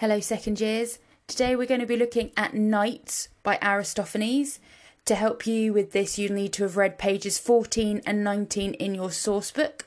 Hello, 0.00 0.20
second 0.20 0.60
years. 0.60 0.98
Today 1.26 1.56
we're 1.56 1.64
going 1.64 1.80
to 1.80 1.86
be 1.86 1.96
looking 1.96 2.30
at 2.36 2.52
Knights 2.52 3.30
by 3.42 3.58
Aristophanes. 3.62 4.60
To 5.06 5.14
help 5.14 5.46
you 5.46 5.72
with 5.72 5.92
this, 5.92 6.18
you'll 6.18 6.34
need 6.34 6.52
to 6.52 6.64
have 6.64 6.76
read 6.76 6.98
pages 6.98 7.38
14 7.38 8.02
and 8.04 8.22
19 8.22 8.74
in 8.74 8.94
your 8.94 9.10
source 9.10 9.50
book. 9.50 9.86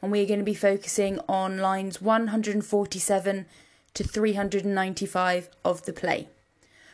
And 0.00 0.10
we're 0.10 0.24
going 0.24 0.38
to 0.38 0.42
be 0.42 0.54
focusing 0.54 1.18
on 1.28 1.58
lines 1.58 2.00
147 2.00 3.44
to 3.92 4.02
395 4.02 5.50
of 5.66 5.84
the 5.84 5.92
play. 5.92 6.28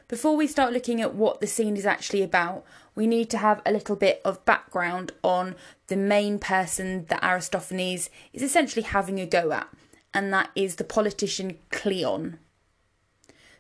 Before 0.09 0.37
we 0.37 0.49
start 0.49 0.73
looking 0.73 1.01
at 1.01 1.15
what 1.15 1.41
the 1.41 1.47
scene 1.47 1.77
is 1.77 1.87
actually 1.87 2.25
about, 2.25 2.65
we 2.97 3.07
need 3.07 3.31
to 3.31 3.39
have 3.39 3.63
a 3.65 3.71
little 3.71 3.95
bit 3.95 4.21
of 4.25 4.45
background 4.45 5.13
on 5.23 5.55
the 5.87 5.97
main 5.97 6.41
person 6.41 7.05
that 7.05 7.23
Aristophanes 7.23 8.11
is 8.33 8.43
essentially 8.43 8.83
having 8.83 9.21
a 9.21 9.27
go 9.27 9.53
at, 9.53 9.69
and 10.13 10.33
that 10.33 10.51
is 10.57 10.75
the 10.75 10.83
politician 10.83 11.57
Cleon. 11.71 12.41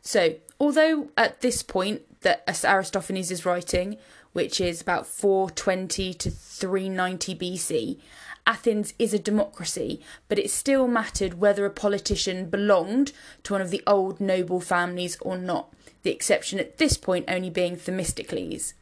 So, 0.02 0.36
although 0.60 1.08
at 1.16 1.40
this 1.40 1.62
point 1.62 2.02
that 2.20 2.44
Aristophanes 2.64 3.30
is 3.30 3.44
writing, 3.44 3.98
which 4.32 4.60
is 4.60 4.80
about 4.80 5.06
420 5.06 6.14
to 6.14 6.30
390 6.30 7.34
BC, 7.34 7.98
Athens 8.46 8.94
is 8.98 9.12
a 9.12 9.18
democracy, 9.18 10.00
but 10.26 10.38
it 10.38 10.50
still 10.50 10.88
mattered 10.88 11.34
whether 11.34 11.66
a 11.66 11.70
politician 11.70 12.48
belonged 12.48 13.12
to 13.42 13.52
one 13.52 13.60
of 13.60 13.70
the 13.70 13.82
old 13.86 14.20
noble 14.20 14.60
families 14.60 15.18
or 15.20 15.36
not, 15.36 15.72
the 16.02 16.10
exception 16.10 16.58
at 16.58 16.78
this 16.78 16.96
point 16.96 17.26
only 17.28 17.50
being 17.50 17.76
Themistocles. 17.76 18.72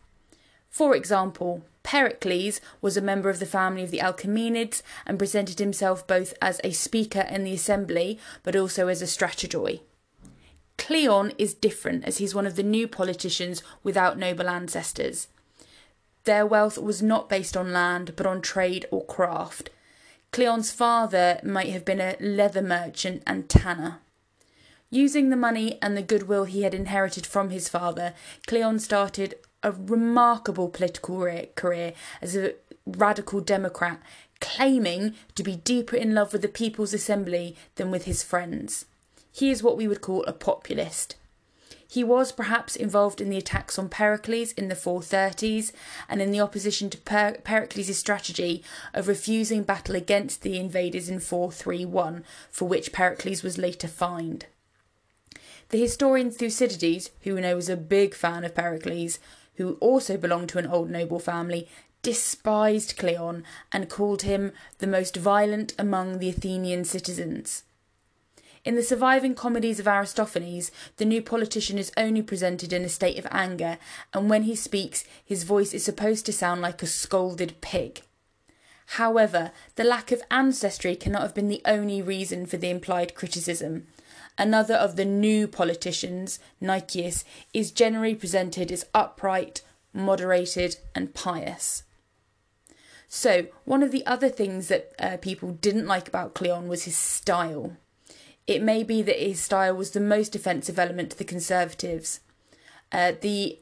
For 0.71 0.95
example, 0.95 1.65
Pericles 1.83 2.61
was 2.81 2.97
a 2.97 3.01
member 3.01 3.29
of 3.29 3.41
the 3.41 3.47
family 3.47 3.83
of 3.83 3.91
the 3.91 3.99
Alcmaeonids 3.99 4.83
and 5.07 5.19
presented 5.19 5.59
himself 5.59 6.07
both 6.07 6.35
as 6.41 6.61
a 6.63 6.73
speaker 6.73 7.23
in 7.23 7.43
the 7.43 7.55
assembly 7.55 8.19
but 8.43 8.55
also 8.55 8.87
as 8.87 9.03
a 9.03 9.07
strategoi. 9.07 9.81
Cleon 10.87 11.33
is 11.37 11.53
different 11.53 12.05
as 12.05 12.19
he's 12.19 12.33
one 12.33 12.47
of 12.47 12.55
the 12.55 12.63
new 12.63 12.87
politicians 12.87 13.61
without 13.83 14.17
noble 14.17 14.49
ancestors. 14.49 15.27
Their 16.23 16.47
wealth 16.47 16.79
was 16.79 17.03
not 17.03 17.29
based 17.29 17.57
on 17.57 17.73
land 17.73 18.13
but 18.15 18.25
on 18.25 18.41
trade 18.41 18.87
or 18.93 19.05
craft. 19.05 19.71
Cleon's 20.31 20.71
father 20.71 21.41
might 21.43 21.71
have 21.71 21.85
been 21.85 22.01
a 22.01 22.15
leather 22.21 22.63
merchant 22.63 23.25
and 23.27 23.49
tanner. 23.49 23.99
Using 24.89 25.31
the 25.31 25.37
money 25.37 25.77
and 25.83 25.97
the 25.97 26.03
goodwill 26.03 26.45
he 26.45 26.63
had 26.63 26.73
inherited 26.73 27.27
from 27.27 27.51
his 27.51 27.69
father, 27.69 28.15
Cleon 28.47 28.79
started 28.79 29.35
a 29.65 29.73
remarkable 29.73 30.69
political 30.69 31.17
career 31.57 31.95
as 32.23 32.37
a 32.37 32.55
radical 32.87 33.41
Democrat, 33.41 34.01
claiming 34.41 35.15
to 35.35 35.43
be 35.43 35.57
deeper 35.57 35.97
in 35.97 36.15
love 36.15 36.33
with 36.33 36.43
the 36.43 36.49
People's 36.49 36.95
Assembly 36.95 37.57
than 37.75 37.91
with 37.91 38.05
his 38.05 38.23
friends. 38.23 38.87
He 39.37 39.51
is 39.51 39.63
what 39.63 39.77
we 39.77 39.87
would 39.87 40.01
call 40.01 40.25
a 40.25 40.33
populist. 40.33 41.15
He 41.87 42.03
was 42.03 42.33
perhaps 42.33 42.75
involved 42.75 43.21
in 43.21 43.29
the 43.29 43.37
attacks 43.37 43.79
on 43.79 43.91
Pericles 43.91 44.53
in 44.53 44.71
the 44.71 44.75
430s 44.75 45.73
and 46.09 46.23
in 46.23 46.31
the 46.31 46.41
opposition 46.41 46.89
to 46.89 46.97
per- 46.97 47.37
Pericles' 47.45 47.99
strategy 47.99 48.65
of 48.95 49.09
refusing 49.09 49.63
battle 49.63 49.95
against 49.95 50.41
the 50.41 50.59
invaders 50.59 51.11
in 51.11 51.21
431, 51.21 52.25
for 52.51 52.67
which 52.67 52.95
Pericles 52.95 53.43
was 53.43 53.59
later 53.59 53.89
fined. 53.89 54.47
The 55.69 55.83
historian 55.83 56.31
Thucydides, 56.31 57.11
who 57.21 57.35
we 57.35 57.43
know 57.43 57.57
was 57.57 57.69
a 57.69 57.77
big 57.77 58.15
fan 58.15 58.43
of 58.43 58.55
Pericles, 58.55 59.19
who 59.57 59.75
also 59.81 60.17
belonged 60.17 60.49
to 60.49 60.59
an 60.59 60.67
old 60.67 60.89
noble 60.89 61.19
family, 61.19 61.69
despised 62.01 62.97
Cleon 62.97 63.45
and 63.71 63.91
called 63.91 64.23
him 64.23 64.53
the 64.79 64.87
most 64.87 65.15
violent 65.15 65.75
among 65.79 66.21
the 66.21 66.31
Athenian 66.31 66.85
citizens. 66.87 67.65
In 68.67 68.75
the 68.75 68.83
surviving 68.83 69.37
comedies 69.37 69.79
of 69.79 69.87
Aristophanes, 69.87 70.73
the 70.97 71.05
new 71.05 71.23
politician 71.23 71.79
is 71.79 71.93
only 71.97 72.21
presented 72.21 72.73
in 72.73 72.85
a 72.85 72.89
state 72.89 73.17
of 73.17 73.29
anger, 73.31 73.79
and 74.13 74.29
when 74.29 74.43
he 74.43 74.57
speaks, 74.57 75.05
his 75.25 75.45
voice 75.45 75.73
is 75.73 75.85
supposed 75.85 76.27
to 76.27 76.33
sound 76.33 76.63
like 76.63 76.83
a 76.83 76.89
scolded 76.89 77.61
pig. 77.61 78.03
However, 78.99 79.53
the 79.77 79.85
lack 79.85 80.11
of 80.11 80.21
ancestry 80.33 80.97
cannot 80.97 81.23
have 81.23 81.35
been 81.35 81.47
the 81.47 81.63
only 81.65 82.03
reason 82.03 82.45
for 82.45 82.57
the 82.57 82.69
implied 82.69 83.15
criticism. 83.15 83.87
Another 84.37 84.75
of 84.75 84.97
the 84.97 85.05
new 85.05 85.47
politicians, 85.47 86.41
Nicias, 86.61 87.25
is 87.55 87.71
generally 87.71 88.17
presented 88.17 88.73
as 88.73 88.85
upright, 88.93 89.63
moderated, 89.93 90.79
and 90.93 91.15
pious. 91.15 91.85
So, 93.09 93.47
one 93.65 93.85
of 93.85 93.93
the 93.93 94.05
other 94.07 94.29
things 94.29 94.67
that 94.67 94.93
uh, 94.99 95.19
people 95.19 95.53
didn't 95.53 95.87
like 95.87 96.09
about 96.09 96.35
Cleon 96.35 96.67
was 96.67 96.83
his 96.83 96.97
style. 96.97 97.77
It 98.47 98.63
may 98.63 98.83
be 98.83 99.03
that 99.03 99.19
his 99.19 99.41
style 99.41 99.75
was 99.75 99.91
the 99.91 100.01
most 100.01 100.37
offensive 100.37 100.79
element 100.79 101.11
to 101.11 101.19
the 101.19 101.25
Conservatives. 101.25 102.21
Uh, 102.93 103.13
the 103.21 103.59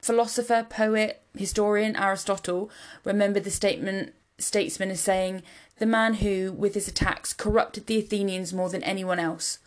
philosopher, 0.00 0.66
poet, 0.68 1.22
historian 1.36 1.96
Aristotle 1.96 2.70
remembered 3.04 3.44
the 3.44 3.50
statement 3.50 4.14
statesman 4.38 4.90
as 4.90 5.00
saying, 5.00 5.42
"The 5.78 5.86
man 5.86 6.14
who, 6.14 6.52
with 6.52 6.74
his 6.74 6.88
attacks, 6.88 7.32
corrupted 7.32 7.86
the 7.86 7.98
Athenians 7.98 8.52
more 8.52 8.70
than 8.70 8.82
anyone 8.82 9.18
else. 9.18 9.58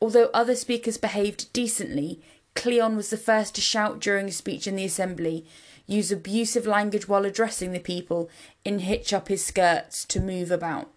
Although 0.00 0.30
other 0.32 0.54
speakers 0.54 0.98
behaved 0.98 1.52
decently, 1.52 2.20
Cleon 2.54 2.96
was 2.96 3.10
the 3.10 3.16
first 3.16 3.54
to 3.54 3.60
shout 3.60 4.00
during 4.00 4.28
a 4.28 4.32
speech 4.32 4.66
in 4.66 4.76
the 4.76 4.84
assembly, 4.84 5.46
use 5.86 6.12
abusive 6.12 6.66
language 6.66 7.08
while 7.08 7.24
addressing 7.24 7.72
the 7.72 7.80
people, 7.80 8.30
and 8.64 8.82
hitch 8.82 9.12
up 9.12 9.28
his 9.28 9.44
skirts 9.44 10.04
to 10.06 10.20
move 10.20 10.50
about." 10.50 10.90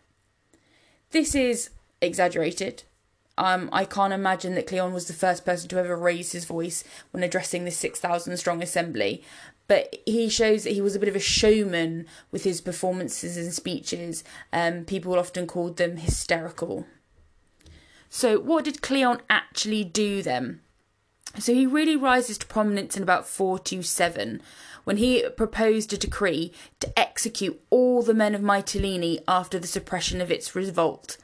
This 1.11 1.33
is 1.33 1.69
exaggerated, 2.01 2.83
um, 3.39 3.69
I 3.71 3.85
can't 3.85 4.11
imagine 4.11 4.55
that 4.55 4.67
Cleon 4.67 4.93
was 4.93 5.07
the 5.07 5.13
first 5.13 5.45
person 5.45 5.69
to 5.69 5.79
ever 5.79 5.95
raise 5.95 6.33
his 6.33 6.43
voice 6.43 6.83
when 7.11 7.23
addressing 7.23 7.63
this 7.63 7.77
6,000 7.77 8.35
strong 8.35 8.61
assembly. 8.61 9.23
But 9.69 9.95
he 10.05 10.27
shows 10.27 10.65
that 10.65 10.73
he 10.73 10.81
was 10.81 10.93
a 10.93 10.99
bit 10.99 11.07
of 11.07 11.15
a 11.15 11.21
showman 11.21 12.05
with 12.31 12.43
his 12.43 12.59
performances 12.59 13.37
and 13.37 13.53
speeches. 13.53 14.25
Um, 14.51 14.83
people 14.83 15.17
often 15.17 15.47
called 15.47 15.77
them 15.77 15.97
hysterical. 15.97 16.85
So, 18.09 18.39
what 18.39 18.65
did 18.65 18.81
Cleon 18.81 19.21
actually 19.29 19.85
do 19.85 20.21
then? 20.21 20.59
So, 21.37 21.53
he 21.53 21.65
really 21.65 21.95
rises 21.95 22.39
to 22.39 22.47
prominence 22.47 22.97
in 22.97 23.03
about 23.03 23.27
427 23.27 24.41
when 24.83 24.97
he 24.97 25.23
proposed 25.37 25.93
a 25.93 25.97
decree 25.97 26.51
to 26.81 26.99
execute 26.99 27.61
all 27.69 28.01
the 28.01 28.13
men 28.13 28.35
of 28.35 28.41
Mytilene 28.41 29.23
after 29.27 29.59
the 29.59 29.67
suppression 29.67 30.19
of 30.19 30.31
its 30.31 30.55
revolt. 30.55 31.17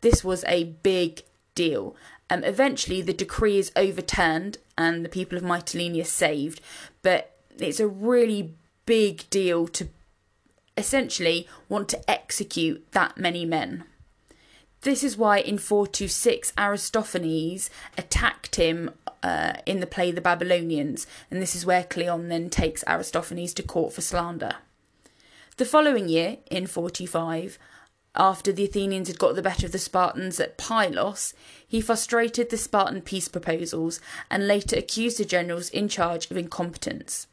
This 0.00 0.22
was 0.24 0.44
a 0.44 0.64
big 0.64 1.24
deal. 1.58 1.96
Um, 2.30 2.44
eventually, 2.44 3.02
the 3.02 3.12
decree 3.12 3.58
is 3.58 3.72
overturned 3.74 4.58
and 4.76 5.04
the 5.04 5.08
people 5.08 5.36
of 5.36 5.42
Mytilene 5.42 6.00
are 6.00 6.04
saved, 6.04 6.60
but 7.02 7.36
it's 7.58 7.80
a 7.80 7.88
really 7.88 8.54
big 8.86 9.28
deal 9.28 9.66
to 9.66 9.88
essentially 10.76 11.48
want 11.68 11.88
to 11.88 12.08
execute 12.08 12.92
that 12.92 13.18
many 13.18 13.44
men. 13.44 13.82
This 14.82 15.02
is 15.02 15.16
why 15.16 15.40
in 15.40 15.58
426 15.58 16.52
Aristophanes 16.56 17.70
attacked 17.96 18.54
him 18.54 18.92
uh, 19.24 19.54
in 19.66 19.80
the 19.80 19.86
play 19.88 20.12
The 20.12 20.20
Babylonians, 20.20 21.08
and 21.28 21.42
this 21.42 21.56
is 21.56 21.66
where 21.66 21.82
Cleon 21.82 22.28
then 22.28 22.50
takes 22.50 22.84
Aristophanes 22.86 23.52
to 23.54 23.64
court 23.64 23.92
for 23.92 24.00
slander. 24.00 24.54
The 25.56 25.64
following 25.64 26.08
year, 26.08 26.36
in 26.52 26.68
45, 26.68 27.58
after 28.14 28.52
the 28.52 28.64
Athenians 28.64 29.08
had 29.08 29.18
got 29.18 29.36
the 29.36 29.42
better 29.42 29.66
of 29.66 29.72
the 29.72 29.78
Spartans 29.78 30.40
at 30.40 30.56
Pylos, 30.56 31.34
he 31.66 31.80
frustrated 31.80 32.50
the 32.50 32.56
Spartan 32.56 33.02
peace 33.02 33.28
proposals 33.28 34.00
and 34.30 34.48
later 34.48 34.76
accused 34.76 35.18
the 35.18 35.24
generals 35.24 35.68
in 35.70 35.88
charge 35.88 36.30
of 36.30 36.36
incompetence. 36.36 37.26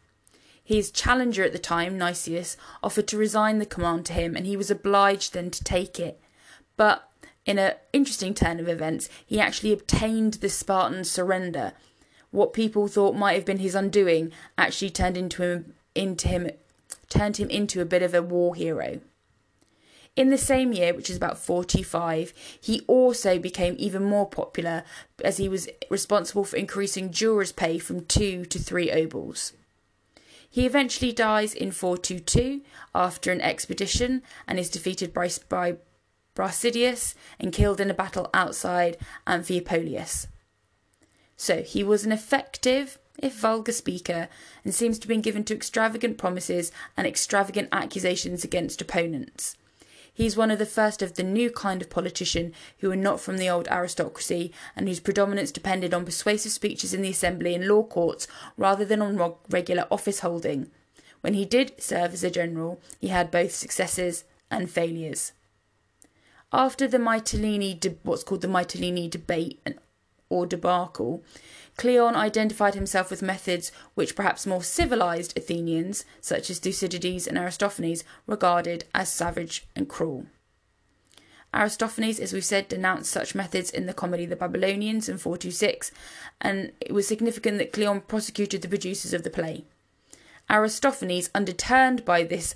His 0.64 0.92
challenger 0.92 1.44
at 1.44 1.54
the 1.54 1.60
time, 1.60 1.98
Nicias, 1.98 2.58
offered 2.82 3.08
to 3.10 3.18
resign 3.18 3.60
the 3.60 3.66
command 3.66 4.06
to 4.08 4.14
him, 4.14 4.36
and 4.36 4.48
he 4.48 4.58
was 4.58 4.72
obliged 4.72 5.34
then 5.34 5.52
to 5.52 5.64
take 5.64 6.00
it. 6.00 6.20
But 6.76 7.08
in 7.46 7.60
an 7.60 7.76
interesting 7.94 8.34
turn 8.34 8.60
of 8.60 8.68
events, 8.68 9.08
he 9.24 9.40
actually 9.40 9.72
obtained 9.72 10.36
the 10.36 10.50
Spartan 10.50 11.04
surrender. 11.04 11.74
What 12.32 12.54
people 12.54 12.88
thought 12.88 13.16
might 13.16 13.36
have 13.36 13.46
been 13.46 13.60
his 13.60 13.76
undoing 13.76 14.32
actually 14.58 14.90
turned 14.90 15.18
into 15.18 15.44
him 15.44 15.74
into 15.94 16.28
him 16.28 16.50
turned 17.08 17.38
him 17.38 17.50
into 17.50 17.80
a 17.80 17.86
bit 17.86 18.02
of 18.02 18.14
a 18.14 18.22
war 18.22 18.56
hero. 18.56 19.00
In 20.16 20.30
the 20.30 20.38
same 20.38 20.72
year, 20.72 20.94
which 20.94 21.10
is 21.10 21.18
about 21.18 21.38
45, 21.38 22.34
he 22.62 22.82
also 22.88 23.38
became 23.38 23.76
even 23.78 24.04
more 24.04 24.30
popular 24.30 24.84
as 25.22 25.38
he 25.38 25.50
was 25.50 25.68
responsible 25.90 26.46
for 26.46 26.56
increasing 26.56 27.12
jurors' 27.12 27.52
pay 27.52 27.80
from 27.80 28.06
two 28.06 28.46
to 28.46 28.58
three 28.58 28.90
obols. 28.90 29.52
He 30.50 30.66
eventually 30.66 31.12
dies 31.12 31.54
in 31.54 31.72
422 31.72 32.62
after 32.94 33.30
an 33.30 33.42
expedition 33.42 34.24
and 34.48 34.58
is 34.58 34.70
defeated 34.70 35.14
by, 35.14 35.30
by 35.50 35.76
Brasidius 36.34 37.14
and 37.38 37.52
killed 37.52 37.82
in 37.82 37.90
a 37.90 37.94
battle 37.94 38.30
outside 38.34 38.96
Amphipolis. 39.28 40.28
So 41.36 41.62
he 41.62 41.84
was 41.84 42.06
an 42.06 42.14
effective, 42.14 42.98
if 43.20 43.34
vulgar 43.34 43.74
speaker, 43.74 44.30
and 44.64 44.74
seems 44.74 44.98
to 44.98 45.04
have 45.04 45.10
been 45.10 45.20
given 45.20 45.44
to 45.44 45.54
extravagant 45.54 46.18
promises 46.18 46.72
and 46.96 47.06
extravagant 47.06 47.68
accusations 47.74 48.46
against 48.46 48.82
opponents. 48.82 49.58
He's 50.16 50.38
one 50.38 50.50
of 50.50 50.60
the 50.60 50.66
first 50.66 51.02
of 51.02 51.16
the 51.16 51.24
new 51.24 51.52
kind 51.52 51.82
of 51.82 51.90
politician 51.90 52.54
who 52.80 52.88
were 52.88 52.96
not 52.96 53.20
from 53.20 53.38
the 53.38 53.50
old 53.50 53.68
aristocracy 53.68 54.54
and 54.74 54.88
whose 54.88 55.02
predominance 55.02 55.52
depended 55.52 55.94
on 55.94 56.06
persuasive 56.06 56.54
speeches 56.54 56.94
in 56.94 57.02
the 57.02 57.10
assembly 57.10 57.54
and 57.54 57.68
law 57.68 57.84
courts 57.84 58.26
rather 58.56 58.86
than 58.86 59.02
on 59.02 59.36
regular 59.50 59.86
office 59.92 60.22
holding. 60.22 60.72
When 61.20 61.34
he 61.34 61.44
did 61.44 61.74
serve 61.84 62.14
as 62.14 62.24
a 62.24 62.32
general, 62.32 62.80
he 63.02 63.10
had 63.10 63.30
both 63.30 63.52
successes 63.52 64.24
and 64.50 64.72
failures. 64.72 65.34
After 66.54 66.88
the 66.88 66.98
Mytilene, 66.98 67.98
what's 68.04 68.24
called 68.24 68.40
the 68.40 68.48
Mytilene 68.48 69.10
debate 69.10 69.60
or 70.30 70.46
debacle, 70.46 71.24
Cleon 71.78 72.16
identified 72.16 72.74
himself 72.74 73.10
with 73.10 73.22
methods 73.22 73.72
which 73.96 74.16
perhaps 74.16 74.46
more 74.46 74.64
civilized 74.64 75.38
Athenians, 75.38 76.06
such 76.22 76.50
as 76.50 76.60
Thucydides 76.60 77.28
and 77.28 77.38
Aristophanes, 77.38 78.04
regarded 78.28 78.86
as 78.94 79.10
savage 79.10 79.68
and 79.76 79.90
cruel. 79.90 80.26
Aristophanes, 81.54 82.20
as 82.20 82.34
we've 82.34 82.44
said, 82.44 82.68
denounced 82.68 83.12
such 83.12 83.36
methods 83.36 83.70
in 83.70 83.86
the 83.86 83.94
comedy 83.94 84.26
The 84.26 84.36
Babylonians 84.36 85.08
in 85.08 85.18
426, 85.18 85.92
and 86.42 86.74
it 86.82 86.92
was 86.92 87.08
significant 87.08 87.58
that 87.60 87.72
Cleon 87.72 88.02
prosecuted 88.02 88.62
the 88.62 88.68
producers 88.68 89.14
of 89.14 89.24
the 89.24 89.30
play. 89.30 89.64
Aristophanes, 90.50 91.30
underturned 91.34 92.04
by 92.04 92.24
this 92.24 92.56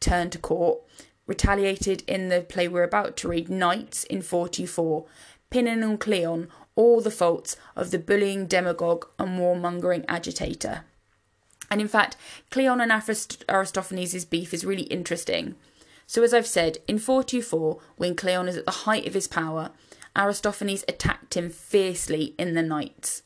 turn 0.00 0.30
to 0.30 0.38
court, 0.38 0.82
retaliated 1.26 2.02
in 2.06 2.28
the 2.28 2.42
play 2.42 2.68
we're 2.68 2.82
about 2.82 3.16
to 3.18 3.28
read, 3.28 3.48
Knights, 3.48 4.04
in 4.04 4.22
424, 4.22 5.06
pinning 5.50 5.82
on 5.82 5.96
Cleon 5.98 6.48
all 6.76 7.00
the 7.00 7.10
faults 7.10 7.56
of 7.74 7.90
the 7.90 7.98
bullying 7.98 8.46
demagogue 8.46 9.06
and 9.18 9.38
warmongering 9.40 10.04
agitator. 10.06 10.84
And 11.70 11.80
in 11.80 11.88
fact, 11.88 12.16
Cleon 12.50 12.80
and 12.80 12.92
Aristophanes' 12.92 14.24
beef 14.24 14.54
is 14.54 14.64
really 14.64 14.84
interesting. 14.84 15.56
So, 16.06 16.22
as 16.22 16.32
I've 16.32 16.46
said, 16.46 16.78
in 16.86 16.98
424, 16.98 17.80
when 17.96 18.14
Cleon 18.14 18.46
is 18.46 18.56
at 18.56 18.64
the 18.64 18.70
height 18.70 19.08
of 19.08 19.14
his 19.14 19.26
power, 19.26 19.70
Aristophanes 20.14 20.84
attacked 20.86 21.36
him 21.36 21.50
fiercely 21.50 22.34
in 22.38 22.54
the 22.54 22.62
Knights. 22.62 23.22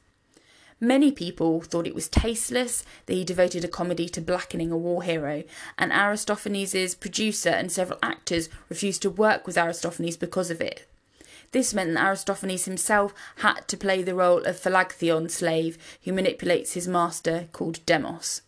Many 0.82 1.12
people 1.12 1.60
thought 1.60 1.86
it 1.86 1.94
was 1.94 2.08
tasteless 2.08 2.86
that 3.04 3.12
he 3.12 3.22
devoted 3.22 3.66
a 3.66 3.68
comedy 3.68 4.08
to 4.08 4.22
blackening 4.22 4.72
a 4.72 4.78
war 4.78 5.02
hero, 5.02 5.44
and 5.76 5.92
Aristophanes' 5.92 6.94
producer 6.94 7.50
and 7.50 7.70
several 7.70 7.98
actors 8.02 8.48
refused 8.70 9.02
to 9.02 9.10
work 9.10 9.46
with 9.46 9.58
Aristophanes 9.58 10.16
because 10.16 10.50
of 10.50 10.62
it. 10.62 10.86
This 11.52 11.74
meant 11.74 11.94
that 11.94 12.06
Aristophanes 12.06 12.64
himself 12.64 13.12
had 13.38 13.66
to 13.68 13.76
play 13.76 14.02
the 14.02 14.14
role 14.14 14.42
of 14.44 14.60
Philagtheon 14.60 15.30
slave 15.30 15.78
who 16.04 16.12
manipulates 16.12 16.74
his 16.74 16.86
master 16.86 17.48
called 17.52 17.84
Demos. 17.86 18.42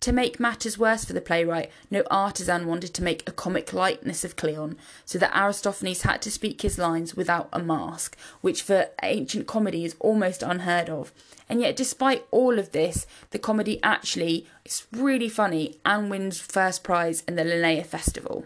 To 0.00 0.12
make 0.12 0.38
matters 0.38 0.78
worse 0.78 1.04
for 1.04 1.14
the 1.14 1.22
playwright, 1.22 1.70
no 1.90 2.02
artisan 2.10 2.66
wanted 2.66 2.92
to 2.92 3.02
make 3.02 3.26
a 3.26 3.32
comic 3.32 3.72
likeness 3.72 4.22
of 4.22 4.36
Cleon, 4.36 4.76
so 5.06 5.18
that 5.18 5.34
Aristophanes 5.34 6.02
had 6.02 6.20
to 6.22 6.30
speak 6.30 6.60
his 6.60 6.76
lines 6.76 7.14
without 7.14 7.48
a 7.52 7.58
mask, 7.58 8.14
which 8.42 8.60
for 8.60 8.88
ancient 9.02 9.46
comedy 9.46 9.82
is 9.82 9.96
almost 10.00 10.42
unheard 10.42 10.90
of. 10.90 11.10
And 11.48 11.60
yet, 11.60 11.74
despite 11.74 12.26
all 12.30 12.58
of 12.58 12.72
this, 12.72 13.06
the 13.30 13.38
comedy 13.38 13.80
actually 13.82 14.46
is 14.64 14.86
really 14.92 15.30
funny 15.30 15.78
and 15.86 16.10
wins 16.10 16.38
first 16.38 16.84
prize 16.84 17.22
in 17.26 17.36
the 17.36 17.44
Lenaea 17.44 17.86
Festival. 17.86 18.44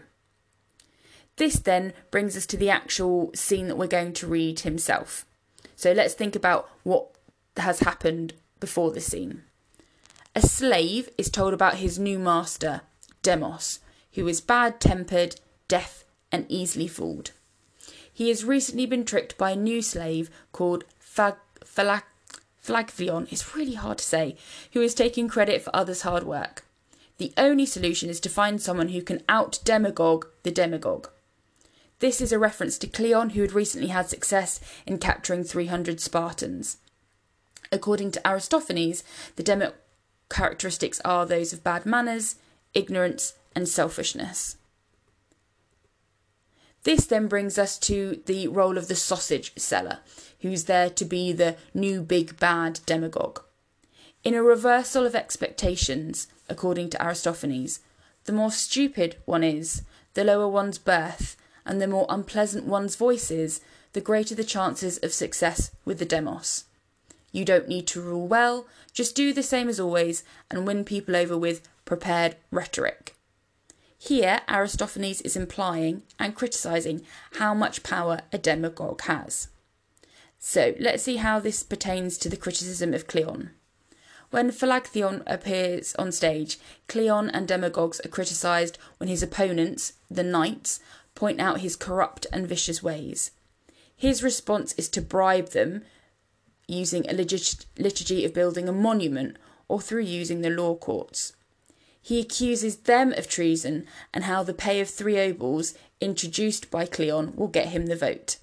This 1.39 1.57
then 1.57 1.93
brings 2.11 2.35
us 2.35 2.45
to 2.47 2.57
the 2.57 2.69
actual 2.69 3.31
scene 3.33 3.69
that 3.69 3.77
we're 3.77 3.87
going 3.87 4.11
to 4.11 4.27
read 4.27 4.59
himself. 4.59 5.25
So 5.77 5.93
let's 5.93 6.13
think 6.13 6.35
about 6.35 6.69
what 6.83 7.11
has 7.55 7.79
happened 7.79 8.33
before 8.59 8.91
the 8.91 8.99
scene. 8.99 9.43
A 10.35 10.41
slave 10.41 11.07
is 11.17 11.29
told 11.29 11.53
about 11.53 11.75
his 11.75 11.97
new 11.97 12.19
master, 12.19 12.81
Demos, 13.23 13.79
who 14.15 14.27
is 14.27 14.41
bad 14.41 14.81
tempered, 14.81 15.39
deaf, 15.69 16.03
and 16.29 16.45
easily 16.49 16.89
fooled. 16.89 17.31
He 18.11 18.27
has 18.27 18.43
recently 18.43 18.85
been 18.85 19.05
tricked 19.05 19.37
by 19.37 19.51
a 19.51 19.55
new 19.55 19.81
slave 19.81 20.29
called 20.51 20.83
Fag- 21.01 21.37
Philagtheon, 21.63 23.31
it's 23.31 23.55
really 23.55 23.75
hard 23.75 23.99
to 23.99 24.03
say, 24.03 24.35
who 24.73 24.81
is 24.81 24.93
taking 24.93 25.29
credit 25.29 25.61
for 25.61 25.73
others' 25.73 26.01
hard 26.01 26.23
work. 26.23 26.65
The 27.17 27.31
only 27.37 27.65
solution 27.65 28.09
is 28.09 28.19
to 28.19 28.29
find 28.29 28.61
someone 28.61 28.89
who 28.89 29.01
can 29.01 29.23
out 29.29 29.59
demagogue 29.63 30.27
the 30.43 30.51
demagogue. 30.51 31.07
This 31.99 32.21
is 32.21 32.31
a 32.31 32.39
reference 32.39 32.77
to 32.79 32.87
Cleon, 32.87 33.31
who 33.31 33.41
had 33.41 33.51
recently 33.51 33.89
had 33.89 34.09
success 34.09 34.59
in 34.85 34.99
capturing 34.99 35.43
300 35.43 35.99
Spartans. 35.99 36.77
According 37.71 38.11
to 38.11 38.27
Aristophanes, 38.27 39.03
the 39.35 39.43
demo 39.43 39.73
characteristics 40.29 41.01
are 41.03 41.25
those 41.25 41.51
of 41.51 41.63
bad 41.63 41.85
manners, 41.85 42.35
ignorance, 42.73 43.33
and 43.55 43.67
selfishness. 43.67 44.55
This 46.83 47.05
then 47.05 47.27
brings 47.27 47.57
us 47.57 47.77
to 47.79 48.21
the 48.25 48.47
role 48.47 48.77
of 48.77 48.87
the 48.87 48.95
sausage 48.95 49.51
seller, 49.57 49.99
who's 50.39 50.63
there 50.63 50.89
to 50.89 51.03
be 51.03 51.33
the 51.33 51.57
new 51.73 52.01
big 52.01 52.39
bad 52.39 52.79
demagogue. 52.85 53.41
In 54.23 54.33
a 54.33 54.41
reversal 54.41 55.05
of 55.05 55.15
expectations, 55.15 56.27
according 56.47 56.89
to 56.91 57.05
Aristophanes, 57.05 57.81
the 58.23 58.31
more 58.31 58.51
stupid 58.51 59.17
one 59.25 59.43
is, 59.43 59.83
the 60.13 60.23
lower 60.23 60.47
one's 60.47 60.77
birth, 60.77 61.35
and 61.69 61.79
the 61.79 61.87
more 61.87 62.07
unpleasant 62.09 62.65
one's 62.65 62.95
voice 62.95 63.29
is, 63.29 63.61
the 63.93 64.01
greater 64.01 64.33
the 64.33 64.43
chances 64.43 64.97
of 64.97 65.13
success 65.13 65.69
with 65.85 65.99
the 65.99 66.05
demos. 66.05 66.63
You 67.31 67.45
don't 67.45 67.67
need 67.67 67.85
to 67.87 68.01
rule 68.01 68.27
well, 68.27 68.65
just 68.91 69.15
do 69.15 69.31
the 69.31 69.43
same 69.43 69.69
as 69.69 69.79
always 69.79 70.23
and 70.49 70.65
win 70.65 70.83
people 70.83 71.15
over 71.15 71.37
with 71.37 71.69
prepared 71.85 72.37
rhetoric. 72.49 73.15
Here, 73.99 74.41
Aristophanes 74.49 75.21
is 75.21 75.35
implying 75.35 76.01
and 76.17 76.33
criticising 76.33 77.05
how 77.33 77.53
much 77.53 77.83
power 77.83 78.21
a 78.33 78.39
demagogue 78.39 79.01
has. 79.01 79.49
So, 80.39 80.73
let's 80.79 81.03
see 81.03 81.17
how 81.17 81.39
this 81.39 81.61
pertains 81.61 82.17
to 82.19 82.29
the 82.29 82.37
criticism 82.37 82.95
of 82.95 83.05
Cleon. 83.05 83.51
When 84.31 84.51
Philagtheon 84.51 85.23
appears 85.25 85.95
on 85.95 86.11
stage, 86.11 86.59
Cleon 86.87 87.29
and 87.29 87.47
demagogues 87.47 87.99
are 88.05 88.09
criticised 88.09 88.77
when 88.97 89.09
his 89.09 89.23
opponents, 89.23 89.93
the 90.09 90.23
knights, 90.23 90.79
point 91.19 91.41
out 91.41 91.59
his 91.59 91.75
corrupt 91.75 92.25
and 92.31 92.47
vicious 92.47 92.81
ways. 92.81 93.31
His 93.93 94.23
response 94.23 94.73
is 94.77 94.87
to 94.89 95.01
bribe 95.01 95.49
them 95.49 95.83
using 96.65 97.05
a 97.09 97.13
liturgy 97.13 98.23
of 98.23 98.33
building 98.33 98.69
a 98.69 98.71
monument 98.71 99.35
or 99.67 99.81
through 99.81 100.03
using 100.03 100.39
the 100.39 100.49
law 100.49 100.75
courts. 100.75 101.33
He 102.01 102.21
accuses 102.21 102.77
them 102.77 103.11
of 103.11 103.27
treason 103.27 103.85
and 104.13 104.23
how 104.23 104.43
the 104.43 104.53
pay 104.53 104.79
of 104.79 104.89
three 104.89 105.15
obols, 105.15 105.75
introduced 105.99 106.71
by 106.71 106.85
Cleon, 106.85 107.35
will 107.35 107.49
get 107.49 107.67
him 107.67 107.87
the 107.87 107.97
vote. 107.97 108.37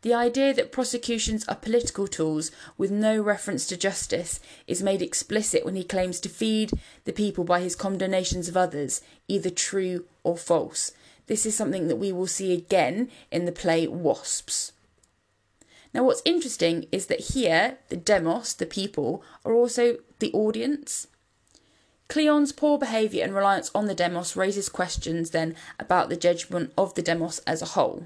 The 0.00 0.14
idea 0.14 0.54
that 0.54 0.72
prosecutions 0.72 1.46
are 1.48 1.56
political 1.56 2.06
tools 2.06 2.50
with 2.78 2.90
no 2.90 3.20
reference 3.20 3.66
to 3.66 3.76
justice 3.76 4.40
is 4.66 4.82
made 4.82 5.02
explicit 5.02 5.66
when 5.66 5.76
he 5.76 5.84
claims 5.84 6.18
to 6.20 6.30
feed 6.30 6.70
the 7.04 7.12
people 7.12 7.44
by 7.44 7.60
his 7.60 7.76
condemnations 7.76 8.48
of 8.48 8.56
others, 8.56 9.02
either 9.26 9.50
true 9.50 10.06
or 10.22 10.38
false, 10.38 10.92
this 11.28 11.46
is 11.46 11.56
something 11.56 11.88
that 11.88 11.96
we 11.96 12.12
will 12.12 12.26
see 12.26 12.52
again 12.52 13.10
in 13.30 13.44
the 13.44 13.52
play 13.52 13.86
Wasps. 13.86 14.72
Now, 15.94 16.04
what's 16.04 16.22
interesting 16.24 16.86
is 16.92 17.06
that 17.06 17.20
here, 17.20 17.78
the 17.88 17.96
demos, 17.96 18.52
the 18.54 18.66
people, 18.66 19.22
are 19.44 19.54
also 19.54 19.96
the 20.18 20.32
audience. 20.32 21.06
Cleon's 22.08 22.52
poor 22.52 22.78
behaviour 22.78 23.22
and 23.22 23.34
reliance 23.34 23.70
on 23.74 23.86
the 23.86 23.94
demos 23.94 24.36
raises 24.36 24.68
questions 24.68 25.30
then 25.30 25.54
about 25.78 26.08
the 26.08 26.16
judgment 26.16 26.72
of 26.76 26.94
the 26.94 27.02
demos 27.02 27.38
as 27.40 27.62
a 27.62 27.66
whole. 27.66 28.04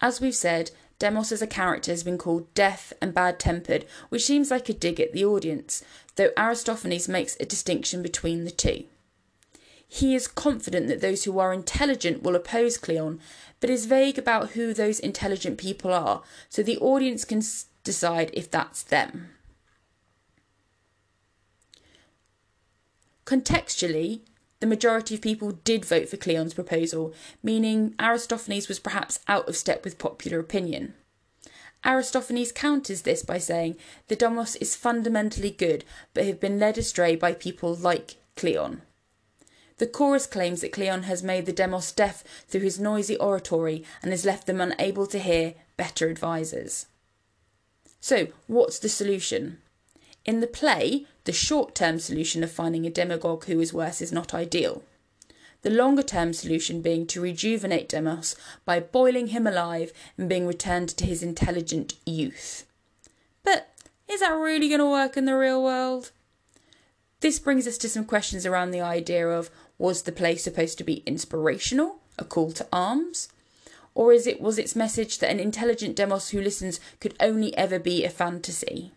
As 0.00 0.20
we've 0.20 0.34
said, 0.34 0.70
Demos 0.98 1.32
as 1.32 1.42
a 1.42 1.46
character 1.46 1.90
has 1.90 2.04
been 2.04 2.18
called 2.18 2.52
deaf 2.54 2.92
and 3.00 3.12
bad 3.12 3.38
tempered, 3.40 3.84
which 4.10 4.24
seems 4.24 4.50
like 4.50 4.68
a 4.68 4.72
dig 4.72 5.00
at 5.00 5.12
the 5.12 5.24
audience, 5.24 5.82
though 6.16 6.30
Aristophanes 6.36 7.08
makes 7.08 7.36
a 7.40 7.44
distinction 7.44 8.00
between 8.00 8.44
the 8.44 8.50
two. 8.50 8.84
He 9.88 10.14
is 10.14 10.26
confident 10.26 10.88
that 10.88 11.00
those 11.00 11.24
who 11.24 11.38
are 11.38 11.52
intelligent 11.52 12.22
will 12.22 12.34
oppose 12.34 12.78
Cleon, 12.78 13.20
but 13.60 13.70
is 13.70 13.86
vague 13.86 14.18
about 14.18 14.50
who 14.50 14.74
those 14.74 14.98
intelligent 14.98 15.58
people 15.58 15.92
are, 15.92 16.22
so 16.48 16.62
the 16.62 16.78
audience 16.78 17.24
can 17.24 17.42
decide 17.84 18.30
if 18.32 18.50
that's 18.50 18.82
them. 18.82 19.30
Contextually, 23.24 24.20
the 24.60 24.66
majority 24.66 25.14
of 25.14 25.20
people 25.20 25.52
did 25.52 25.84
vote 25.84 26.08
for 26.08 26.16
Cleon's 26.16 26.54
proposal, 26.54 27.14
meaning 27.42 27.94
Aristophanes 27.98 28.68
was 28.68 28.78
perhaps 28.78 29.20
out 29.28 29.48
of 29.48 29.56
step 29.56 29.84
with 29.84 29.98
popular 29.98 30.38
opinion. 30.38 30.94
Aristophanes 31.84 32.50
counters 32.50 33.02
this 33.02 33.22
by 33.22 33.38
saying 33.38 33.76
the 34.08 34.16
Demos 34.16 34.56
is 34.56 34.74
fundamentally 34.74 35.50
good, 35.50 35.84
but 36.14 36.24
have 36.24 36.40
been 36.40 36.58
led 36.58 36.78
astray 36.78 37.14
by 37.14 37.34
people 37.34 37.74
like 37.74 38.16
Cleon. 38.36 38.82
The 39.78 39.86
chorus 39.86 40.26
claims 40.26 40.60
that 40.60 40.72
Cleon 40.72 41.04
has 41.04 41.22
made 41.22 41.46
the 41.46 41.52
demos 41.52 41.90
deaf 41.90 42.22
through 42.46 42.60
his 42.60 42.78
noisy 42.78 43.16
oratory 43.16 43.84
and 44.02 44.12
has 44.12 44.24
left 44.24 44.46
them 44.46 44.60
unable 44.60 45.06
to 45.08 45.18
hear 45.18 45.54
better 45.76 46.08
advisers. 46.08 46.86
So, 48.00 48.28
what's 48.46 48.78
the 48.78 48.88
solution? 48.88 49.58
In 50.24 50.40
the 50.40 50.46
play, 50.46 51.06
the 51.24 51.32
short 51.32 51.74
term 51.74 51.98
solution 51.98 52.44
of 52.44 52.52
finding 52.52 52.86
a 52.86 52.90
demagogue 52.90 53.46
who 53.46 53.60
is 53.60 53.72
worse 53.72 54.00
is 54.00 54.12
not 54.12 54.32
ideal. 54.32 54.82
The 55.62 55.70
longer 55.70 56.02
term 56.02 56.34
solution 56.34 56.82
being 56.82 57.06
to 57.08 57.20
rejuvenate 57.20 57.88
Demos 57.88 58.36
by 58.66 58.80
boiling 58.80 59.28
him 59.28 59.46
alive 59.46 59.92
and 60.18 60.28
being 60.28 60.46
returned 60.46 60.90
to 60.90 61.06
his 61.06 61.22
intelligent 61.22 61.94
youth. 62.04 62.66
But 63.42 63.74
is 64.06 64.20
that 64.20 64.32
really 64.32 64.68
going 64.68 64.80
to 64.80 64.90
work 64.90 65.16
in 65.16 65.24
the 65.24 65.36
real 65.36 65.62
world? 65.62 66.10
This 67.20 67.38
brings 67.38 67.66
us 67.66 67.78
to 67.78 67.88
some 67.88 68.04
questions 68.04 68.44
around 68.44 68.70
the 68.70 68.82
idea 68.82 69.26
of 69.26 69.50
was 69.78 70.02
the 70.02 70.12
play 70.12 70.36
supposed 70.36 70.78
to 70.78 70.84
be 70.84 71.02
inspirational, 71.06 72.00
a 72.18 72.24
call 72.24 72.52
to 72.52 72.66
arms? 72.72 73.28
Or 73.94 74.12
is 74.12 74.26
it 74.26 74.40
was 74.40 74.58
its 74.58 74.74
message 74.74 75.18
that 75.18 75.30
an 75.30 75.40
intelligent 75.40 75.96
demos 75.96 76.30
who 76.30 76.40
listens 76.40 76.80
could 77.00 77.14
only 77.20 77.56
ever 77.56 77.78
be 77.78 78.04
a 78.04 78.10
fantasy? 78.10 78.92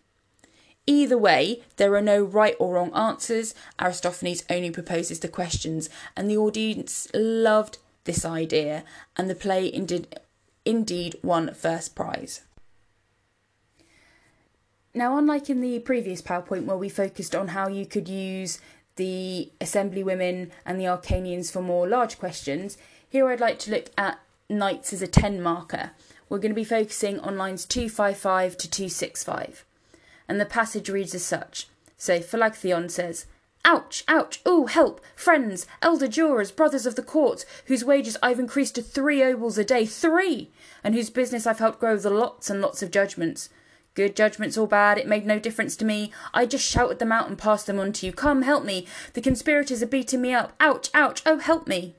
Either 0.86 1.18
way, 1.18 1.62
there 1.76 1.94
are 1.94 2.02
no 2.02 2.22
right 2.24 2.56
or 2.58 2.74
wrong 2.74 2.92
answers. 2.94 3.54
Aristophanes 3.78 4.42
only 4.48 4.70
proposes 4.70 5.20
the 5.20 5.28
questions, 5.28 5.90
and 6.16 6.30
the 6.30 6.36
audience 6.36 7.08
loved 7.12 7.78
this 8.04 8.24
idea, 8.24 8.84
and 9.16 9.28
the 9.28 9.34
play 9.34 9.72
indeed, 9.72 10.18
indeed 10.64 11.14
won 11.22 11.52
first 11.52 11.94
prize. 11.94 12.40
Now, 14.94 15.18
unlike 15.18 15.50
in 15.50 15.60
the 15.60 15.78
previous 15.80 16.22
PowerPoint 16.22 16.64
where 16.64 16.76
we 16.76 16.88
focused 16.88 17.34
on 17.34 17.48
how 17.48 17.68
you 17.68 17.84
could 17.84 18.08
use 18.08 18.58
the 18.98 19.50
assembly 19.60 20.02
women 20.02 20.50
and 20.66 20.78
the 20.78 20.84
Acharnians 20.84 21.50
for 21.50 21.62
more 21.62 21.88
large 21.88 22.18
questions, 22.18 22.76
here 23.08 23.28
I'd 23.28 23.40
like 23.40 23.58
to 23.60 23.70
look 23.70 23.90
at 23.96 24.20
knights 24.50 24.92
as 24.92 25.00
a 25.00 25.06
10 25.06 25.40
marker. 25.40 25.92
We're 26.28 26.38
going 26.38 26.52
to 26.52 26.54
be 26.54 26.64
focusing 26.64 27.18
on 27.20 27.38
lines 27.38 27.64
255 27.64 28.58
to 28.58 28.70
265. 28.70 29.64
And 30.28 30.38
the 30.38 30.44
passage 30.44 30.90
reads 30.90 31.14
as 31.14 31.24
such. 31.24 31.68
So 31.96 32.18
Philagtheon 32.20 32.90
says, 32.90 33.24
Ouch, 33.64 34.04
ouch, 34.08 34.40
ooh, 34.46 34.66
help, 34.66 35.00
friends, 35.16 35.66
elder 35.80 36.08
jurors, 36.08 36.52
brothers 36.52 36.86
of 36.86 36.96
the 36.96 37.02
court, 37.02 37.44
whose 37.66 37.84
wages 37.84 38.16
I've 38.22 38.38
increased 38.38 38.74
to 38.76 38.82
three 38.82 39.20
obols 39.20 39.58
a 39.58 39.64
day, 39.64 39.86
three, 39.86 40.50
and 40.84 40.94
whose 40.94 41.10
business 41.10 41.46
I've 41.46 41.58
helped 41.58 41.80
grow 41.80 41.94
with 41.94 42.04
lots 42.04 42.50
and 42.50 42.60
lots 42.60 42.82
of 42.82 42.90
judgments. 42.90 43.48
Good 43.98 44.14
judgments 44.14 44.56
or 44.56 44.68
bad, 44.68 44.96
it 44.96 45.08
made 45.08 45.26
no 45.26 45.40
difference 45.40 45.74
to 45.74 45.84
me. 45.84 46.12
I 46.32 46.46
just 46.46 46.64
shouted 46.64 47.00
them 47.00 47.10
out 47.10 47.26
and 47.26 47.36
passed 47.36 47.66
them 47.66 47.80
on 47.80 47.92
to 47.94 48.06
you. 48.06 48.12
Come, 48.12 48.42
help 48.42 48.64
me. 48.64 48.86
The 49.14 49.20
conspirators 49.20 49.82
are 49.82 49.88
beating 49.88 50.22
me 50.22 50.32
up. 50.32 50.52
Ouch, 50.60 50.88
ouch, 50.94 51.20
oh, 51.26 51.38
help 51.38 51.66
me. 51.66 51.96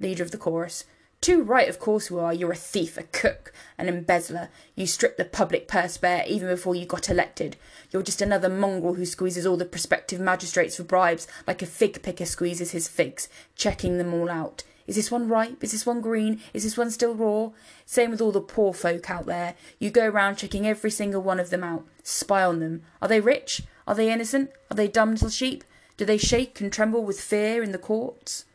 Leader 0.00 0.22
of 0.22 0.30
the 0.30 0.38
chorus. 0.38 0.84
Too 1.20 1.42
right, 1.42 1.68
of 1.68 1.78
course 1.78 2.08
you 2.08 2.18
are. 2.18 2.32
You're 2.32 2.52
a 2.52 2.56
thief, 2.56 2.96
a 2.96 3.02
cook, 3.02 3.52
an 3.76 3.88
embezzler. 3.90 4.48
You 4.74 4.86
stripped 4.86 5.18
the 5.18 5.26
public 5.26 5.68
purse 5.68 5.98
bare 5.98 6.24
even 6.26 6.48
before 6.48 6.74
you 6.74 6.86
got 6.86 7.10
elected. 7.10 7.56
You're 7.90 8.02
just 8.02 8.22
another 8.22 8.48
mongrel 8.48 8.94
who 8.94 9.04
squeezes 9.04 9.44
all 9.44 9.58
the 9.58 9.66
prospective 9.66 10.20
magistrates 10.20 10.76
for 10.76 10.84
bribes 10.84 11.28
like 11.46 11.60
a 11.60 11.66
fig 11.66 12.02
picker 12.02 12.24
squeezes 12.24 12.70
his 12.70 12.88
figs, 12.88 13.28
checking 13.54 13.98
them 13.98 14.14
all 14.14 14.30
out. 14.30 14.62
Is 14.88 14.96
this 14.96 15.10
one 15.10 15.28
ripe? 15.28 15.62
Is 15.62 15.72
this 15.72 15.84
one 15.84 16.00
green? 16.00 16.40
Is 16.54 16.64
this 16.64 16.78
one 16.78 16.90
still 16.90 17.14
raw? 17.14 17.50
Same 17.84 18.10
with 18.10 18.22
all 18.22 18.32
the 18.32 18.40
poor 18.40 18.72
folk 18.72 19.10
out 19.10 19.26
there. 19.26 19.54
You 19.78 19.90
go 19.90 20.08
around 20.08 20.36
checking 20.36 20.66
every 20.66 20.90
single 20.90 21.20
one 21.20 21.38
of 21.38 21.50
them 21.50 21.62
out. 21.62 21.84
Spy 22.02 22.42
on 22.42 22.60
them. 22.60 22.82
Are 23.02 23.06
they 23.06 23.20
rich? 23.20 23.62
Are 23.86 23.94
they 23.94 24.10
innocent? 24.10 24.50
Are 24.70 24.74
they 24.74 24.88
dumb 24.88 25.12
little 25.12 25.28
sheep? 25.28 25.62
Do 25.98 26.06
they 26.06 26.16
shake 26.16 26.60
and 26.62 26.72
tremble 26.72 27.04
with 27.04 27.20
fear 27.20 27.62
in 27.62 27.72
the 27.72 27.78
courts? 27.78 28.46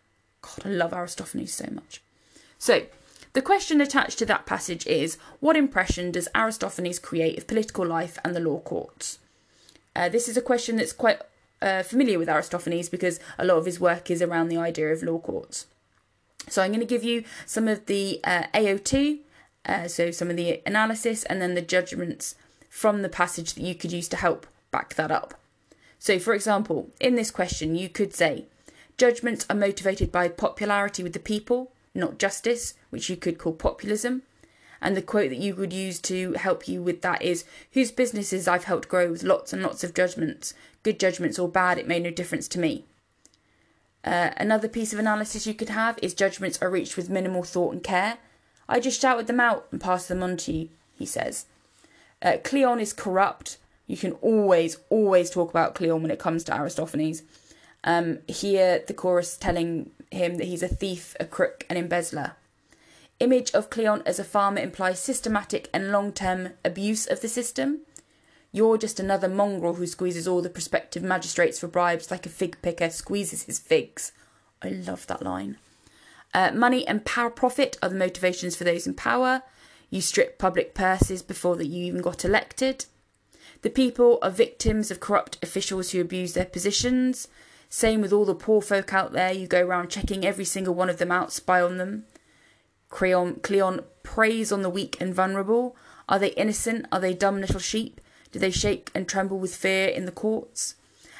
God, 0.42 0.66
I 0.66 0.70
love 0.70 0.92
Aristophanes 0.92 1.54
so 1.54 1.68
much. 1.72 2.02
So, 2.58 2.88
the 3.34 3.42
question 3.42 3.80
attached 3.80 4.18
to 4.20 4.25
that 4.25 4.48
passage 4.48 4.88
is 4.88 5.20
What 5.40 5.56
impression 5.56 6.12
does 6.12 6.28
Aristophanes 6.34 6.98
create 6.98 7.38
of 7.38 7.46
political 7.46 7.86
life 7.86 8.18
and 8.25 8.36
the 8.36 8.40
law 8.40 8.60
courts? 8.60 9.20
Uh, 9.96 10.10
this 10.10 10.28
is 10.28 10.36
a 10.36 10.42
question 10.42 10.78
that's 10.78 10.94
quite 10.94 11.22
uh, 11.62 11.84
familiar 11.84 12.18
with 12.18 12.28
Aristophanes 12.28 12.90
because 12.90 13.20
a 13.38 13.46
lot 13.46 13.58
of 13.58 13.66
his 13.66 13.80
work 13.80 14.10
is 14.10 14.24
around 14.24 14.48
the 14.48 14.58
idea 14.58 14.92
of 14.92 15.04
law 15.04 15.20
courts. 15.20 15.68
So 16.50 16.62
I'm 16.62 16.72
going 16.72 16.80
to 16.80 16.86
give 16.86 17.04
you 17.04 17.24
some 17.46 17.68
of 17.68 17.86
the 17.86 18.20
uh, 18.24 18.44
AO2, 18.54 19.20
uh, 19.66 19.88
so 19.88 20.12
some 20.12 20.30
of 20.30 20.36
the 20.36 20.62
analysis, 20.66 21.24
and 21.24 21.42
then 21.42 21.56
the 21.56 21.62
judgments 21.62 22.36
from 22.70 23.02
the 23.02 23.10
passage 23.10 23.54
that 23.54 23.64
you 23.64 23.76
could 23.76 23.92
use 23.92 24.08
to 24.10 24.18
help 24.18 24.48
back 24.72 24.96
that 24.96 25.12
up. 25.12 25.36
So, 26.00 26.20
for 26.20 26.34
example, 26.34 26.90
in 27.00 27.16
this 27.16 27.32
question, 27.32 27.76
you 27.76 27.88
could 27.88 28.14
say, 28.14 28.46
Judgments 28.98 29.46
are 29.50 29.56
motivated 29.56 30.12
by 30.12 30.28
popularity 30.28 31.02
with 31.02 31.14
the 31.14 31.20
people, 31.20 31.72
not 31.96 32.20
justice, 32.20 32.74
which 32.90 33.10
you 33.10 33.16
could 33.16 33.38
call 33.38 33.54
populism. 33.54 34.24
And 34.82 34.98
the 34.98 35.02
quote 35.02 35.30
that 35.30 35.40
you 35.40 35.56
would 35.56 35.72
use 35.72 36.00
to 36.02 36.34
help 36.34 36.68
you 36.68 36.82
with 36.82 37.02
that 37.02 37.22
is 37.22 37.46
Whose 37.72 37.92
businesses 37.92 38.48
I've 38.48 38.66
helped 38.66 38.90
grow 38.90 39.10
with 39.10 39.24
lots 39.24 39.54
and 39.54 39.64
lots 39.64 39.84
of 39.84 39.94
judgments, 39.94 40.54
good 40.84 41.00
judgments 41.00 41.40
or 41.40 41.48
bad, 41.48 41.78
it 41.78 41.88
made 41.88 42.04
no 42.04 42.12
difference 42.12 42.48
to 42.50 42.60
me. 42.60 42.84
Uh, 44.04 44.32
another 44.38 44.68
piece 44.68 44.92
of 44.92 45.00
analysis 45.00 45.48
you 45.48 45.54
could 45.54 45.70
have 45.70 45.98
is 46.02 46.14
judgments 46.14 46.62
are 46.62 46.70
reached 46.70 46.98
with 46.98 47.10
minimal 47.10 47.44
thought 47.44 47.74
and 47.74 47.84
care. 47.84 48.18
I 48.68 48.80
just 48.80 49.02
shouted 49.02 49.28
them 49.28 49.40
out 49.40 49.68
and 49.72 49.80
passed 49.80 50.10
them 50.10 50.24
on 50.24 50.38
to 50.38 50.52
you, 50.52 50.70
he 50.98 51.06
says. 51.06 51.46
Uh, 52.22 52.38
Cleon 52.44 52.80
is 52.80 52.94
corrupt. 52.94 53.58
You 53.88 53.98
can 53.98 54.14
always, 54.14 54.78
always 54.90 55.30
talk 55.30 55.50
about 55.50 55.76
Cleon 55.76 56.02
when 56.02 56.12
it 56.12 56.20
comes 56.20 56.44
to 56.46 56.56
Aristophanes. 56.56 57.24
Um, 57.84 58.20
here, 58.28 58.84
the 58.86 58.94
chorus 58.94 59.36
telling 59.38 59.92
him 60.12 60.36
that 60.38 60.48
he's 60.48 60.64
a 60.64 60.68
thief, 60.68 61.16
a 61.20 61.26
crook, 61.26 61.66
an 61.70 61.78
embezzler. 61.78 62.34
Image 63.20 63.52
of 63.52 63.70
Cleon 63.70 64.02
as 64.06 64.20
a 64.20 64.24
farmer 64.24 64.62
implies 64.62 65.00
systematic 65.00 65.70
and 65.74 65.92
long 65.92 66.12
term 66.12 66.50
abuse 66.64 67.06
of 67.06 67.22
the 67.22 67.28
system. 67.28 67.82
You're 68.56 68.78
just 68.78 69.00
another 69.00 69.28
mongrel 69.28 69.74
who 69.74 69.88
squeezes 69.88 70.28
all 70.28 70.44
the 70.44 70.50
prospective 70.50 71.02
magistrates 71.02 71.60
for 71.60 71.68
bribes 71.68 72.12
like 72.12 72.28
a 72.28 72.30
fig 72.30 72.62
picker 72.62 72.92
squeezes 72.92 73.44
his 73.44 73.58
figs. 73.58 74.12
I 74.62 74.70
love 74.70 75.08
that 75.08 75.24
line. 75.24 75.58
Uh, 76.36 76.52
money 76.52 76.88
and 76.88 77.04
power 77.04 77.32
profit 77.32 77.78
are 77.82 77.90
the 77.90 77.96
motivations 77.96 78.56
for 78.56 78.64
those 78.64 78.86
in 78.86 78.94
power. 78.94 79.42
You 79.90 80.02
strip 80.02 80.38
public 80.38 80.76
purses 80.76 81.24
before 81.24 81.56
that 81.56 81.66
you 81.66 81.84
even 81.86 82.02
got 82.02 82.24
elected. 82.24 82.86
The 83.64 83.72
people 83.72 84.20
are 84.22 84.30
victims 84.30 84.92
of 84.92 85.00
corrupt 85.00 85.40
officials 85.42 85.90
who 85.92 86.00
abuse 86.02 86.34
their 86.34 86.46
positions. 86.46 87.28
Same 87.70 88.02
with 88.02 88.14
all 88.14 88.26
the 88.26 88.36
poor 88.36 88.62
folk 88.62 88.94
out 88.94 89.14
there. 89.14 89.32
You 89.32 89.48
go 89.48 89.66
around 89.66 89.90
checking 89.90 90.24
every 90.24 90.46
single 90.46 90.76
one 90.76 90.92
of 90.92 91.00
them 91.00 91.12
out, 91.12 91.34
spy 91.34 91.60
on 91.60 91.78
them. 91.78 92.06
Cleon, 92.90 93.40
Cleon 93.42 93.80
preys 94.04 94.52
on 94.52 94.62
the 94.62 94.70
weak 94.70 95.02
and 95.02 95.12
vulnerable. 95.12 95.76
Are 96.08 96.20
they 96.20 96.30
innocent? 96.30 96.86
Are 96.92 97.00
they 97.00 97.16
dumb 97.16 97.42
little 97.42 97.60
sheep? 97.60 98.00
Do 98.34 98.40
they 98.40 98.52
shake 98.52 98.90
and 98.96 99.08
tremble 99.08 99.38
with 99.38 99.56
fear 99.56 99.88
in 99.88 100.06
the 100.06 100.12
courts? 100.12 100.75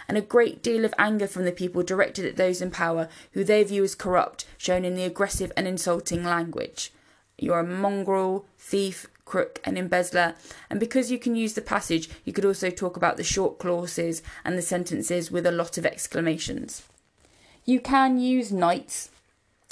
And 0.08 0.18
a 0.18 0.22
great 0.22 0.64
deal 0.64 0.84
of 0.84 0.96
anger 0.98 1.28
from 1.28 1.46
the 1.46 1.52
people 1.52 1.84
directed 1.84 2.26
at 2.26 2.36
those 2.36 2.60
in 2.60 2.72
power 2.72 3.08
who 3.34 3.44
they 3.44 3.64
view 3.64 3.84
as 3.84 3.96
corrupt, 3.96 4.46
shown 4.58 4.84
in 4.84 4.96
the 4.96 5.04
aggressive 5.04 5.52
and 5.56 5.68
insulting 5.68 6.26
language. 6.26 6.92
You're 7.38 7.60
a 7.60 7.64
mongrel, 7.64 8.46
thief, 8.58 9.08
crook, 9.26 9.62
and 9.64 9.78
embezzler. 9.78 10.34
And 10.72 10.80
because 10.80 11.12
you 11.12 11.20
can 11.20 11.36
use 11.36 11.54
the 11.54 11.62
passage, 11.62 12.10
you 12.26 12.34
could 12.34 12.46
also 12.46 12.72
talk 12.72 12.98
about 12.98 13.18
the 13.18 13.24
short 13.24 13.60
clauses 13.60 14.24
and 14.44 14.58
the 14.58 14.64
sentences 14.64 15.30
with 15.30 15.46
a 15.46 15.52
lot 15.52 15.78
of 15.78 15.86
exclamations. 15.86 16.82
You 17.64 17.80
can 17.80 18.20
use 18.20 18.52
knights 18.52 19.10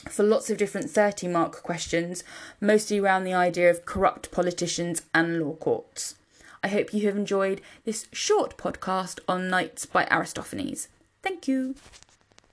for 0.09 0.23
lots 0.23 0.51
of 0.51 0.57
different 0.57 0.91
30 0.91 1.27
mark 1.27 1.63
questions, 1.63 2.23
mostly 2.59 2.99
around 2.99 3.23
the 3.23 3.33
idea 3.33 3.69
of 3.69 3.85
corrupt 3.85 4.31
politicians 4.31 5.01
and 5.13 5.39
law 5.39 5.53
courts. 5.53 6.15
I 6.63 6.67
hope 6.67 6.93
you 6.93 7.07
have 7.07 7.17
enjoyed 7.17 7.61
this 7.85 8.07
short 8.11 8.57
podcast 8.57 9.19
on 9.27 9.49
Knights 9.49 9.85
by 9.85 10.07
Aristophanes. 10.11 10.87
Thank 11.23 11.47
you. 11.47 11.75